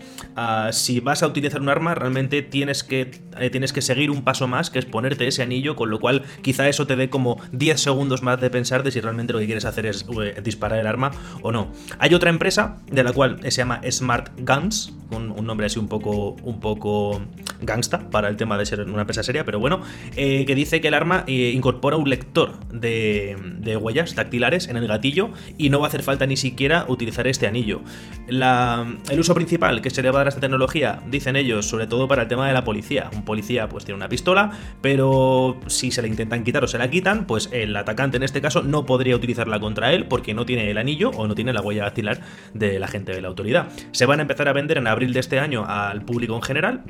si 0.72 1.00
vas 1.00 1.22
a 1.22 1.26
utilizar 1.26 1.60
un 1.60 1.68
arma, 1.68 1.94
realmente 1.94 2.40
tienes 2.42 2.82
que, 2.82 3.10
eh, 3.38 3.50
tienes 3.50 3.72
que 3.72 3.82
seguir 3.82 4.10
un 4.10 4.22
paso 4.22 4.48
más, 4.48 4.70
que 4.70 4.78
es 4.78 4.86
ponerte 4.86 5.26
ese 5.26 5.42
anillo, 5.42 5.76
con 5.76 5.90
lo 5.90 6.00
cual 6.00 6.22
quizá 6.42 6.68
eso 6.68 6.86
te 6.86 6.96
dé 6.96 7.10
como 7.10 7.40
10 7.52 7.80
segundos 7.80 8.22
más 8.22 8.39
de 8.40 8.50
pensar 8.50 8.82
de 8.82 8.90
si 8.90 9.00
realmente 9.00 9.32
lo 9.32 9.38
que 9.38 9.46
quieres 9.46 9.64
hacer 9.64 9.86
es 9.86 10.06
eh, 10.22 10.40
disparar 10.42 10.78
el 10.78 10.86
arma 10.86 11.10
o 11.42 11.52
no. 11.52 11.72
Hay 11.98 12.14
otra 12.14 12.30
empresa 12.30 12.78
de 12.90 13.04
la 13.04 13.12
cual 13.12 13.40
se 13.42 13.50
llama 13.50 13.80
Smart 13.90 14.30
Guns, 14.38 14.92
con 15.08 15.30
un 15.30 15.46
nombre 15.46 15.66
así 15.66 15.78
un 15.78 15.88
poco, 15.88 16.36
un 16.42 16.60
poco 16.60 17.20
gangsta 17.62 18.10
para 18.10 18.28
el 18.28 18.36
tema 18.36 18.58
de 18.58 18.66
ser 18.66 18.82
una 18.82 19.02
empresa 19.02 19.22
seria, 19.22 19.44
pero 19.44 19.58
bueno, 19.58 19.80
eh, 20.16 20.44
que 20.46 20.54
dice 20.54 20.80
que 20.80 20.88
el 20.88 20.94
arma 20.94 21.24
eh, 21.26 21.52
incorpora 21.54 21.96
un 21.96 22.08
lector 22.08 22.58
de, 22.70 23.36
huellas 23.80 24.14
dactilares 24.14 24.68
en 24.68 24.76
el 24.76 24.86
gatillo 24.88 25.30
y 25.56 25.70
no 25.70 25.78
va 25.78 25.86
a 25.86 25.88
hacer 25.88 26.02
falta 26.02 26.26
ni 26.26 26.36
siquiera 26.36 26.84
utilizar 26.88 27.26
este 27.26 27.46
anillo. 27.46 27.80
el 28.28 29.20
uso 29.20 29.34
principal 29.34 29.80
que 29.80 29.90
se 29.90 30.02
le 30.02 30.10
va 30.10 30.18
a 30.18 30.20
dar 30.20 30.26
a 30.26 30.30
esta 30.30 30.40
tecnología, 30.40 31.02
dicen 31.08 31.36
ellos, 31.36 31.66
sobre 31.66 31.86
todo 31.86 32.08
para 32.08 32.22
el 32.22 32.28
tema 32.28 32.46
de 32.46 32.52
la 32.52 32.64
policía. 32.64 33.10
Un 33.14 33.24
policía 33.24 33.68
pues 33.68 33.84
tiene 33.84 33.96
una 33.96 34.08
pistola, 34.08 34.50
pero 34.80 35.60
si 35.66 35.90
se 35.90 36.02
le 36.02 36.08
intentan 36.08 36.44
quitar 36.44 36.64
o 36.64 36.68
se 36.68 36.78
la 36.78 36.90
quitan, 36.90 37.26
pues 37.26 37.48
el 37.52 37.74
atacante 37.76 38.16
en 38.16 38.22
este 38.22 38.40
caso 38.40 38.62
no 38.62 38.86
podría 38.86 39.16
utilizarla 39.16 39.60
contra 39.60 39.92
él 39.92 40.06
porque 40.06 40.34
no 40.34 40.44
tiene 40.44 40.70
el 40.70 40.78
anillo 40.78 41.10
o 41.10 41.26
no 41.26 41.34
tiene 41.34 41.52
la 41.52 41.60
huella 41.60 41.84
dactilar 41.84 42.20
de 42.54 42.78
la 42.78 42.88
gente 42.88 43.12
de 43.12 43.20
la 43.20 43.28
autoridad. 43.28 43.68
Se 43.92 44.06
van 44.06 44.18
a 44.18 44.22
empezar 44.22 44.48
a 44.48 44.52
vender 44.52 44.78
en 44.78 44.86
abril 44.86 45.12
de 45.12 45.20
este 45.20 45.38
año 45.38 45.64
al 45.66 46.02
público 46.02 46.34
en 46.34 46.42
general. 46.42 46.84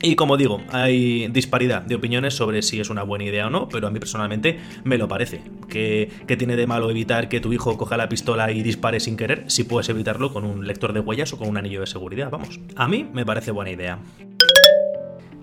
Y 0.00 0.14
como 0.14 0.36
digo, 0.36 0.62
hay 0.70 1.26
disparidad 1.28 1.82
de 1.82 1.96
opiniones 1.96 2.34
sobre 2.34 2.62
si 2.62 2.78
es 2.78 2.88
una 2.88 3.02
buena 3.02 3.24
idea 3.24 3.48
o 3.48 3.50
no, 3.50 3.68
pero 3.68 3.88
a 3.88 3.90
mí 3.90 3.98
personalmente 3.98 4.58
me 4.84 4.96
lo 4.96 5.08
parece. 5.08 5.42
Que, 5.68 6.10
tiene 6.38 6.54
de 6.54 6.66
malo 6.68 6.88
evitar 6.90 7.28
que 7.28 7.40
tu 7.40 7.52
hijo 7.52 7.76
coja 7.76 7.96
la 7.96 8.08
pistola 8.08 8.52
y 8.52 8.62
dispare 8.62 9.00
sin 9.00 9.16
querer, 9.16 9.44
si 9.48 9.64
puedes 9.64 9.88
evitarlo 9.88 10.32
con 10.32 10.44
un 10.44 10.66
lector 10.66 10.92
de 10.92 11.00
huellas 11.00 11.32
o 11.32 11.38
con 11.38 11.48
un 11.48 11.56
anillo 11.56 11.80
de 11.80 11.86
seguridad, 11.86 12.30
vamos. 12.30 12.60
A 12.76 12.86
mí 12.86 13.08
me 13.12 13.26
parece 13.26 13.50
buena 13.50 13.72
idea. 13.72 13.98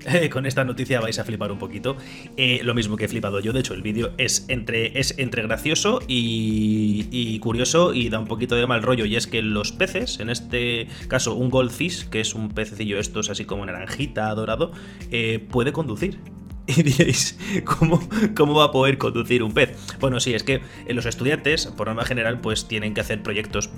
con 0.32 0.46
esta 0.46 0.64
noticia 0.64 1.00
vais 1.00 1.20
a 1.20 1.24
flipar 1.24 1.52
un 1.52 1.60
poquito. 1.60 1.98
Eh, 2.38 2.62
lo 2.64 2.74
mismo 2.74 2.98
que 2.98 3.06
he 3.06 3.08
flipado 3.08 3.40
yo, 3.40 3.54
de 3.54 3.60
hecho, 3.60 3.74
el 3.74 3.82
vídeo 3.82 4.12
es 4.18 4.46
entre, 4.48 5.00
es 5.00 5.18
entre 5.18 5.44
gracioso 5.44 6.00
y, 6.08 7.40
curioso 7.40 7.94
y 7.94 8.10
da 8.10 8.20
un 8.20 8.28
poquito 8.28 8.56
de 8.56 8.68
mal 8.68 8.82
rollo. 8.82 9.06
Y 9.06 9.16
es 9.16 9.28
que 9.28 9.42
los 9.42 9.72
peces, 9.72 10.20
en 10.20 10.30
este 10.30 10.88
caso 11.08 11.36
un 11.36 11.50
goldfish, 11.50 12.10
que 12.10 12.20
es 12.22 12.34
un 12.34 12.50
pececillo 12.50 13.00
estos 13.00 13.30
así 13.30 13.46
como 13.46 13.66
naranjita, 13.66 14.34
dorado, 14.34 14.72
eh, 15.12 15.40
puede 15.50 15.72
conducir. 15.72 16.20
Y 16.68 16.82
diréis, 16.82 17.38
¿cómo, 17.64 18.00
¿cómo, 18.36 18.56
va 18.56 18.66
a 18.66 18.72
poder 18.72 18.98
conducir 18.98 19.44
un 19.44 19.54
pez? 19.54 19.78
Bueno, 20.00 20.20
sí, 20.20 20.34
es 20.34 20.42
que 20.42 20.62
los 20.88 21.06
estudiantes, 21.06 21.68
por 21.68 21.86
norma 21.86 22.06
general, 22.06 22.42
pues 22.42 22.68
tienen 22.68 22.96
que 22.96 23.02
hacer 23.02 23.22
proyectos 23.22 23.70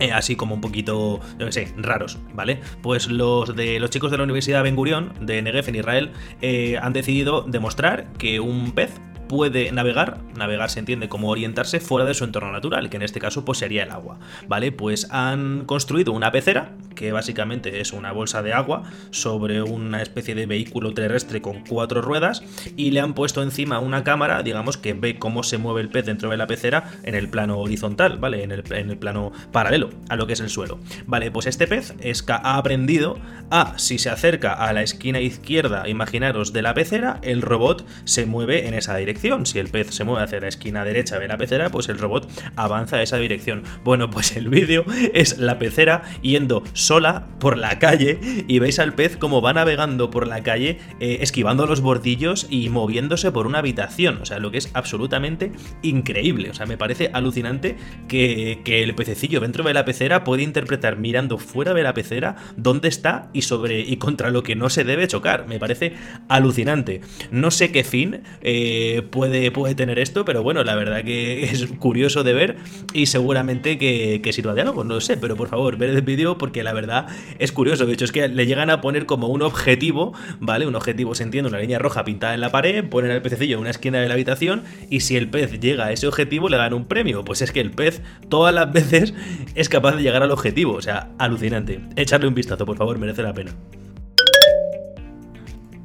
eh, 0.00 0.12
así 0.12 0.34
como 0.34 0.54
un 0.54 0.60
poquito, 0.60 1.20
yo 1.38 1.52
sé, 1.52 1.72
raros, 1.76 2.18
¿vale? 2.34 2.60
Pues 2.82 3.08
los 3.08 3.54
de 3.54 3.78
los 3.78 3.90
chicos 3.90 4.10
de 4.10 4.16
la 4.16 4.24
Universidad 4.24 4.62
Ben 4.62 4.74
Gurion 4.74 5.12
de 5.20 5.42
Negev 5.42 5.68
en 5.68 5.74
Israel 5.76 6.12
eh, 6.40 6.78
han 6.80 6.92
decidido 6.92 7.42
demostrar 7.42 8.12
que 8.18 8.40
un 8.40 8.72
pez 8.72 8.90
puede 9.30 9.70
navegar, 9.70 10.18
navegar 10.36 10.70
se 10.70 10.80
entiende 10.80 11.08
como 11.08 11.30
orientarse 11.30 11.78
fuera 11.78 12.04
de 12.04 12.14
su 12.14 12.24
entorno 12.24 12.50
natural, 12.50 12.90
que 12.90 12.96
en 12.96 13.02
este 13.02 13.20
caso 13.20 13.44
pues 13.44 13.58
sería 13.58 13.84
el 13.84 13.92
agua, 13.92 14.18
¿vale? 14.48 14.72
Pues 14.72 15.06
han 15.12 15.66
construido 15.66 16.12
una 16.12 16.32
pecera, 16.32 16.72
que 16.96 17.12
básicamente 17.12 17.80
es 17.80 17.92
una 17.92 18.10
bolsa 18.10 18.42
de 18.42 18.52
agua 18.52 18.82
sobre 19.10 19.62
una 19.62 20.02
especie 20.02 20.34
de 20.34 20.46
vehículo 20.46 20.94
terrestre 20.94 21.40
con 21.40 21.60
cuatro 21.60 22.02
ruedas 22.02 22.42
y 22.76 22.90
le 22.90 22.98
han 22.98 23.14
puesto 23.14 23.40
encima 23.44 23.78
una 23.78 24.02
cámara, 24.02 24.42
digamos, 24.42 24.76
que 24.76 24.94
ve 24.94 25.20
cómo 25.20 25.44
se 25.44 25.58
mueve 25.58 25.82
el 25.82 25.90
pez 25.90 26.06
dentro 26.06 26.30
de 26.30 26.36
la 26.36 26.48
pecera 26.48 26.90
en 27.04 27.14
el 27.14 27.28
plano 27.28 27.60
horizontal, 27.60 28.18
¿vale? 28.18 28.42
En 28.42 28.50
el, 28.50 28.64
en 28.72 28.90
el 28.90 28.98
plano 28.98 29.30
paralelo 29.52 29.90
a 30.08 30.16
lo 30.16 30.26
que 30.26 30.32
es 30.32 30.40
el 30.40 30.50
suelo. 30.50 30.80
Vale, 31.06 31.30
pues 31.30 31.46
este 31.46 31.68
pez 31.68 31.94
es 32.00 32.24
que 32.24 32.32
ha 32.32 32.56
aprendido 32.56 33.16
a, 33.48 33.78
si 33.78 33.98
se 33.98 34.10
acerca 34.10 34.54
a 34.54 34.72
la 34.72 34.82
esquina 34.82 35.20
izquierda, 35.20 35.88
imaginaros, 35.88 36.52
de 36.52 36.62
la 36.62 36.74
pecera, 36.74 37.20
el 37.22 37.42
robot 37.42 37.86
se 38.02 38.26
mueve 38.26 38.66
en 38.66 38.74
esa 38.74 38.96
dirección 38.96 39.19
si 39.20 39.58
el 39.58 39.68
pez 39.68 39.94
se 39.94 40.04
mueve 40.04 40.24
hacia 40.24 40.40
la 40.40 40.48
esquina 40.48 40.84
derecha 40.84 41.18
de 41.18 41.28
la 41.28 41.36
pecera, 41.36 41.68
pues 41.68 41.88
el 41.88 41.98
robot 41.98 42.26
avanza 42.56 42.96
a 42.96 43.02
esa 43.02 43.18
dirección. 43.18 43.64
Bueno, 43.84 44.08
pues 44.08 44.36
el 44.36 44.48
vídeo 44.48 44.84
es 45.12 45.38
la 45.38 45.58
pecera 45.58 46.02
yendo 46.22 46.62
sola 46.72 47.26
por 47.38 47.58
la 47.58 47.78
calle 47.78 48.18
y 48.48 48.58
veis 48.60 48.78
al 48.78 48.94
pez 48.94 49.18
como 49.18 49.42
va 49.42 49.52
navegando 49.52 50.10
por 50.10 50.26
la 50.26 50.42
calle, 50.42 50.78
eh, 51.00 51.18
esquivando 51.20 51.66
los 51.66 51.82
bordillos 51.82 52.46
y 52.48 52.70
moviéndose 52.70 53.30
por 53.30 53.46
una 53.46 53.58
habitación. 53.58 54.18
O 54.22 54.24
sea, 54.24 54.38
lo 54.38 54.50
que 54.50 54.58
es 54.58 54.70
absolutamente 54.72 55.52
increíble. 55.82 56.48
O 56.50 56.54
sea, 56.54 56.64
me 56.64 56.78
parece 56.78 57.10
alucinante 57.12 57.76
que, 58.08 58.62
que 58.64 58.82
el 58.82 58.94
pececillo 58.94 59.40
dentro 59.40 59.64
de 59.64 59.74
la 59.74 59.84
pecera 59.84 60.24
puede 60.24 60.42
interpretar 60.44 60.96
mirando 60.96 61.36
fuera 61.36 61.74
de 61.74 61.82
la 61.82 61.92
pecera 61.92 62.36
dónde 62.56 62.88
está 62.88 63.28
y 63.34 63.42
sobre 63.42 63.80
y 63.80 63.96
contra 63.96 64.30
lo 64.30 64.42
que 64.42 64.56
no 64.56 64.70
se 64.70 64.84
debe 64.84 65.06
chocar. 65.06 65.46
Me 65.46 65.58
parece 65.58 65.92
alucinante. 66.28 67.02
No 67.30 67.50
sé 67.50 67.70
qué 67.70 67.84
fin 67.84 68.22
eh, 68.40 69.02
puede, 69.10 69.50
puede 69.50 69.74
tener 69.74 69.98
esto, 69.98 70.24
pero 70.24 70.42
bueno, 70.42 70.64
la 70.64 70.74
verdad 70.74 71.04
que 71.04 71.44
es 71.44 71.66
curioso 71.78 72.24
de 72.24 72.32
ver 72.32 72.56
y 72.92 73.06
seguramente 73.06 73.78
que, 73.78 74.20
que 74.22 74.32
sirva 74.32 74.54
de 74.54 74.62
algo, 74.62 74.84
no 74.84 74.94
lo 74.94 75.00
sé, 75.00 75.16
pero 75.16 75.36
por 75.36 75.48
favor, 75.48 75.76
ver 75.76 75.90
el 75.90 76.02
vídeo 76.02 76.38
porque 76.38 76.62
la 76.62 76.72
verdad 76.72 77.06
es 77.38 77.52
curioso. 77.52 77.86
De 77.86 77.92
hecho, 77.92 78.04
es 78.04 78.12
que 78.12 78.28
le 78.28 78.46
llegan 78.46 78.70
a 78.70 78.80
poner 78.80 79.06
como 79.06 79.28
un 79.28 79.42
objetivo, 79.42 80.12
¿vale? 80.38 80.66
Un 80.66 80.74
objetivo, 80.74 81.14
se 81.14 81.22
entiende, 81.22 81.48
una 81.48 81.58
línea 81.58 81.78
roja 81.78 82.04
pintada 82.04 82.34
en 82.34 82.40
la 82.40 82.50
pared, 82.50 82.84
ponen 82.88 83.10
al 83.10 83.22
pececillo 83.22 83.56
en 83.56 83.60
una 83.60 83.70
esquina 83.70 84.00
de 84.00 84.08
la 84.08 84.14
habitación 84.14 84.62
y 84.88 85.00
si 85.00 85.16
el 85.16 85.28
pez 85.28 85.60
llega 85.60 85.86
a 85.86 85.92
ese 85.92 86.06
objetivo 86.06 86.48
le 86.48 86.56
dan 86.56 86.74
un 86.74 86.86
premio. 86.86 87.24
Pues 87.24 87.42
es 87.42 87.52
que 87.52 87.60
el 87.60 87.70
pez 87.70 88.02
todas 88.28 88.54
las 88.54 88.72
veces 88.72 89.14
es 89.54 89.68
capaz 89.68 89.96
de 89.96 90.02
llegar 90.02 90.22
al 90.22 90.30
objetivo, 90.30 90.74
o 90.74 90.82
sea, 90.82 91.10
alucinante. 91.18 91.80
Echarle 91.96 92.28
un 92.28 92.34
vistazo, 92.34 92.66
por 92.66 92.76
favor, 92.76 92.98
merece 92.98 93.22
la 93.22 93.32
pena. 93.32 93.52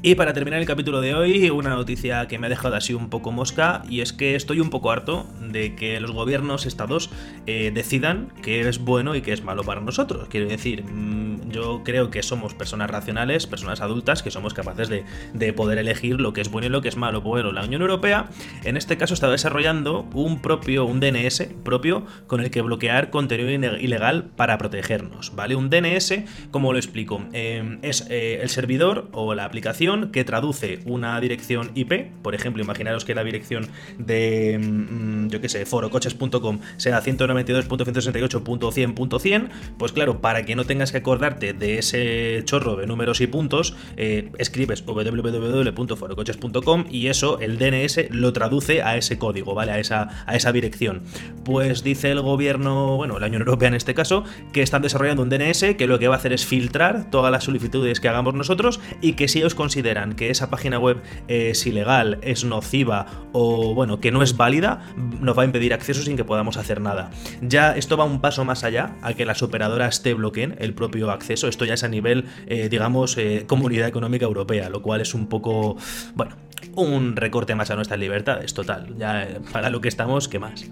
Y 0.06 0.14
para 0.14 0.34
terminar 0.34 0.60
el 0.60 0.68
capítulo 0.68 1.02
de 1.02 1.16
hoy, 1.16 1.50
una 1.50 1.72
noticia 1.72 2.28
que 2.28 2.38
me 2.38 2.46
ha 2.46 2.50
dejado 2.52 2.76
así 2.76 2.94
un 2.94 3.10
poco 3.10 3.32
mosca, 3.32 3.82
y 3.90 4.02
es 4.02 4.14
que 4.14 4.36
estoy 4.36 4.60
un 4.60 4.70
poco 4.70 4.92
harto 4.92 5.26
de 5.42 5.74
que 5.74 6.00
los 6.00 6.12
gobiernos, 6.12 6.68
estados, 6.68 7.10
eh, 7.48 7.72
decidan 7.74 8.32
qué 8.44 8.70
es 8.70 8.78
bueno 8.78 9.16
y 9.16 9.24
qué 9.24 9.34
es 9.34 9.44
malo 9.44 9.64
para 9.64 9.82
nosotros. 9.82 10.28
Quiero 10.30 10.48
decir, 10.48 10.84
mm, 10.84 11.50
yo 11.50 11.82
creo 11.84 12.12
que 12.12 12.22
somos 12.22 12.54
personas 12.54 12.92
racionales, 12.92 13.48
personas 13.48 13.82
adultas, 13.82 14.22
que 14.22 14.30
somos 14.30 14.54
capaces 14.54 14.90
de, 14.90 15.54
poder 15.54 15.80
elegir 15.80 16.22
lo 16.22 16.34
que 16.34 16.42
es 16.42 16.52
bueno 16.52 16.68
y 16.68 16.70
lo 16.70 16.82
que 16.84 16.90
es 16.90 16.98
malo. 16.98 17.22
Bueno, 17.22 17.52
la 17.52 17.64
Unión 17.64 17.82
Europea, 17.82 18.30
en 18.64 18.78
este 18.78 18.98
caso, 18.98 19.16
está 19.16 19.30
desarrollando 19.30 20.08
un 20.14 20.40
propio, 20.40 20.86
un 20.86 21.00
DNS 21.00 21.48
propio 21.64 22.06
con 22.28 22.42
el 22.42 22.52
que 22.52 22.62
bloquear 22.62 23.10
contenido 23.10 23.78
ilegal 23.78 24.26
para 24.36 24.58
protegernos, 24.60 25.34
¿vale? 25.36 25.56
Un 25.56 25.70
DNS, 25.70 26.26
como 26.52 26.74
lo 26.74 26.78
explico, 26.78 27.26
eh, 27.34 27.80
es 27.82 28.06
eh, 28.10 28.40
el 28.42 28.50
servidor 28.50 29.08
o 29.14 29.34
la 29.34 29.46
aplicación 29.46 29.95
que 30.12 30.24
traduce 30.24 30.80
una 30.86 31.20
dirección 31.20 31.72
IP, 31.76 32.12
por 32.22 32.36
ejemplo, 32.36 32.64
imaginaros 32.64 33.04
que 33.06 33.16
la 33.16 33.24
dirección 33.24 33.68
de, 33.98 34.60
mm, 34.60 35.30
yo 35.30 35.42
qué 35.42 35.50
sé, 35.50 35.66
forocoches.com 35.66 36.60
sea 36.78 37.02
192.168.100.100, 37.02 39.50
pues 39.78 39.92
claro, 39.92 40.22
para 40.22 40.46
que 40.46 40.56
no 40.56 40.66
tengas 40.66 40.92
que 40.92 41.00
acordarte 41.00 41.54
de 41.54 41.80
ese 41.80 42.44
chorro 42.46 42.76
de 42.76 42.86
números 42.88 43.22
y 43.22 43.28
puntos, 43.28 43.76
eh, 43.98 44.32
escribes 44.38 44.84
www.forocoches.com 44.86 46.86
y 46.90 47.08
eso, 47.08 47.40
el 47.40 47.58
DNS, 47.58 48.10
lo 48.12 48.34
traduce 48.34 48.82
a 48.82 48.98
ese 48.98 49.18
código, 49.18 49.56
¿vale? 49.56 49.72
A 49.72 49.80
esa, 49.80 50.26
a 50.26 50.36
esa 50.36 50.52
dirección. 50.52 51.04
Pues 51.44 51.84
dice 51.84 52.12
el 52.12 52.22
gobierno, 52.22 52.98
bueno, 52.98 53.20
la 53.20 53.28
Unión 53.28 53.42
Europea 53.42 53.70
en 53.70 53.76
este 53.76 53.94
caso, 53.94 54.24
que 54.54 54.62
están 54.62 54.82
desarrollando 54.82 55.24
un 55.24 55.30
DNS 55.30 55.76
que 55.78 55.88
lo 55.88 56.00
que 56.00 56.08
va 56.08 56.16
a 56.16 56.18
hacer 56.18 56.34
es 56.34 56.46
filtrar 56.46 57.10
todas 57.10 57.32
las 57.32 57.44
solicitudes 57.44 58.00
que 58.00 58.10
hagamos 58.10 58.34
nosotros 58.34 58.80
y 59.02 59.14
que 59.14 59.28
si 59.28 59.44
os 59.44 59.56
consideran 59.56 59.85
que 60.16 60.30
esa 60.30 60.50
página 60.50 60.80
web 60.80 61.02
es 61.28 61.66
ilegal, 61.68 62.18
es 62.22 62.44
nociva 62.44 63.06
o 63.34 63.74
bueno, 63.76 64.00
que 64.00 64.12
no 64.12 64.24
es 64.24 64.36
válida, 64.36 64.82
nos 64.96 65.38
va 65.38 65.44
a 65.44 65.46
impedir 65.46 65.74
acceso 65.74 66.02
sin 66.02 66.18
que 66.18 66.24
podamos 66.24 66.58
hacer 66.58 66.82
nada. 66.82 67.12
Ya 67.42 67.76
esto 67.76 67.98
va 67.98 68.04
un 68.04 68.20
paso 68.20 68.46
más 68.46 68.64
allá 68.64 68.96
a 69.02 69.14
que 69.14 69.26
las 69.26 69.44
operadoras 69.44 70.02
te 70.02 70.14
bloqueen 70.14 70.56
el 70.60 70.74
propio 70.74 71.12
acceso. 71.12 71.48
Esto 71.48 71.66
ya 71.66 71.76
es 71.76 71.84
a 71.84 71.88
nivel, 71.88 72.26
eh, 72.48 72.68
digamos, 72.70 73.18
eh, 73.18 73.44
comunidad 73.48 73.88
económica 73.88 74.26
europea, 74.26 74.70
lo 74.70 74.82
cual 74.82 75.02
es 75.02 75.14
un 75.14 75.28
poco, 75.28 75.78
bueno, 76.16 76.36
un 76.76 77.16
recorte 77.16 77.56
más 77.56 77.72
a 77.72 77.76
nuestras 77.76 78.00
libertades, 78.00 78.54
total. 78.54 78.96
Ya 78.98 79.24
eh, 79.24 79.40
para 79.52 79.70
lo 79.70 79.82
que 79.82 79.88
estamos, 79.88 80.28
¿qué 80.28 80.40
más? 80.40 80.66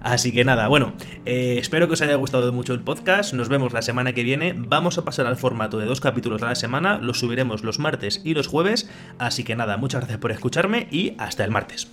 Así 0.00 0.32
que 0.32 0.44
nada, 0.44 0.68
bueno, 0.68 0.92
eh, 1.24 1.56
espero 1.58 1.88
que 1.88 1.94
os 1.94 2.02
haya 2.02 2.14
gustado 2.16 2.52
mucho 2.52 2.74
el 2.74 2.80
podcast. 2.80 3.32
Nos 3.32 3.48
vemos 3.48 3.72
la 3.72 3.82
semana 3.82 4.12
que 4.12 4.22
viene. 4.22 4.54
Vamos 4.56 4.98
a 4.98 5.04
pasar 5.04 5.26
al 5.26 5.36
formato 5.36 5.78
de 5.78 5.86
dos 5.86 6.00
capítulos 6.00 6.42
a 6.42 6.46
la 6.46 6.54
semana. 6.54 6.98
Los 6.98 7.20
subiremos 7.20 7.64
los 7.64 7.78
martes 7.78 8.20
y 8.22 8.34
los 8.34 8.46
jueves. 8.46 8.90
Así 9.18 9.44
que 9.44 9.56
nada, 9.56 9.76
muchas 9.78 10.00
gracias 10.00 10.18
por 10.18 10.30
escucharme 10.30 10.88
y 10.90 11.14
hasta 11.18 11.44
el 11.44 11.50
martes. 11.50 11.88